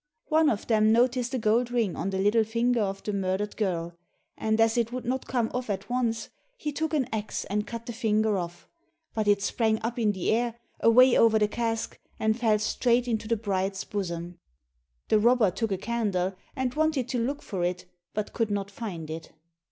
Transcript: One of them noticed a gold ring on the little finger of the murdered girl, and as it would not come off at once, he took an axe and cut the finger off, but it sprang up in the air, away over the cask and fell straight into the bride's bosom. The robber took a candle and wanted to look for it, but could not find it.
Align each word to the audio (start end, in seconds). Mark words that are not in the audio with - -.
One 0.29 0.49
of 0.49 0.65
them 0.65 0.91
noticed 0.91 1.31
a 1.35 1.37
gold 1.37 1.69
ring 1.69 1.95
on 1.95 2.09
the 2.09 2.17
little 2.17 2.43
finger 2.43 2.81
of 2.81 3.03
the 3.03 3.13
murdered 3.13 3.55
girl, 3.55 3.93
and 4.35 4.59
as 4.59 4.75
it 4.75 4.91
would 4.91 5.05
not 5.05 5.27
come 5.27 5.51
off 5.53 5.69
at 5.69 5.91
once, 5.91 6.31
he 6.57 6.71
took 6.71 6.95
an 6.95 7.07
axe 7.13 7.45
and 7.45 7.67
cut 7.67 7.85
the 7.85 7.93
finger 7.93 8.35
off, 8.35 8.67
but 9.13 9.27
it 9.27 9.43
sprang 9.43 9.79
up 9.83 9.99
in 9.99 10.11
the 10.13 10.31
air, 10.31 10.55
away 10.79 11.15
over 11.15 11.37
the 11.37 11.47
cask 11.47 11.99
and 12.19 12.39
fell 12.39 12.57
straight 12.57 13.07
into 13.07 13.27
the 13.27 13.37
bride's 13.37 13.83
bosom. 13.83 14.39
The 15.09 15.19
robber 15.19 15.51
took 15.51 15.71
a 15.71 15.77
candle 15.77 16.33
and 16.55 16.73
wanted 16.73 17.07
to 17.09 17.19
look 17.19 17.43
for 17.43 17.63
it, 17.63 17.85
but 18.15 18.33
could 18.33 18.49
not 18.49 18.71
find 18.71 19.07
it. 19.07 19.31